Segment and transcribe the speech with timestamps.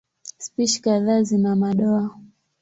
[0.37, 2.09] Spishi kadhaa zina madoa.